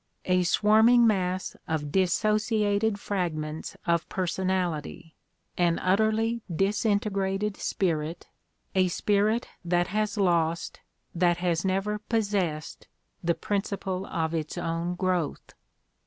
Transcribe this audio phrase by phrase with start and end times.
[0.25, 5.13] A swarming mass of dis sociated fragments of personality,
[5.59, 8.27] an utterly disinte grated spirit,
[8.73, 10.79] a spirit that has lost,
[11.13, 12.87] that has never possessed,
[13.23, 15.53] the principle of its own growth.